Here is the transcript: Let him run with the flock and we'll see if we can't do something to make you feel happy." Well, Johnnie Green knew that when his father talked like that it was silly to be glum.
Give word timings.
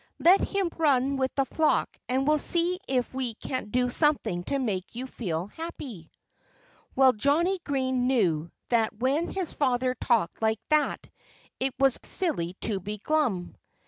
Let 0.17 0.41
him 0.41 0.71
run 0.79 1.15
with 1.17 1.35
the 1.35 1.45
flock 1.45 1.95
and 2.09 2.27
we'll 2.27 2.39
see 2.39 2.79
if 2.87 3.13
we 3.13 3.35
can't 3.35 3.71
do 3.71 3.91
something 3.91 4.43
to 4.45 4.57
make 4.57 4.95
you 4.95 5.05
feel 5.05 5.45
happy." 5.45 6.09
Well, 6.95 7.13
Johnnie 7.13 7.59
Green 7.63 8.07
knew 8.07 8.49
that 8.69 8.97
when 8.97 9.29
his 9.29 9.53
father 9.53 9.93
talked 9.93 10.41
like 10.41 10.59
that 10.69 11.07
it 11.59 11.75
was 11.77 11.99
silly 12.01 12.55
to 12.61 12.79
be 12.79 12.97
glum. 12.97 13.55